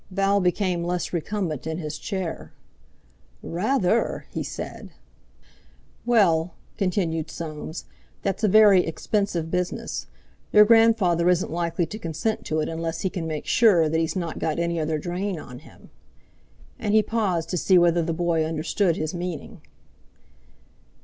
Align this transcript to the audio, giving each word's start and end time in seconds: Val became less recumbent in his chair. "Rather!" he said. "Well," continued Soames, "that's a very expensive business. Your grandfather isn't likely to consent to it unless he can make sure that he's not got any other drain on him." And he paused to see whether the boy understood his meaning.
Val 0.09 0.39
became 0.41 0.83
less 0.83 1.13
recumbent 1.13 1.67
in 1.67 1.77
his 1.77 1.99
chair. 1.99 2.51
"Rather!" 3.43 4.25
he 4.31 4.41
said. 4.41 4.89
"Well," 6.07 6.55
continued 6.75 7.29
Soames, 7.29 7.85
"that's 8.23 8.43
a 8.43 8.47
very 8.47 8.83
expensive 8.83 9.51
business. 9.51 10.07
Your 10.51 10.65
grandfather 10.65 11.29
isn't 11.29 11.51
likely 11.51 11.85
to 11.85 11.99
consent 11.99 12.45
to 12.47 12.61
it 12.61 12.67
unless 12.67 13.01
he 13.01 13.11
can 13.11 13.27
make 13.27 13.45
sure 13.45 13.87
that 13.87 13.99
he's 13.99 14.15
not 14.15 14.39
got 14.39 14.57
any 14.57 14.79
other 14.79 14.97
drain 14.97 15.37
on 15.37 15.59
him." 15.59 15.91
And 16.79 16.95
he 16.95 17.03
paused 17.03 17.49
to 17.49 17.57
see 17.59 17.77
whether 17.77 18.01
the 18.01 18.11
boy 18.11 18.43
understood 18.43 18.95
his 18.95 19.13
meaning. 19.13 19.61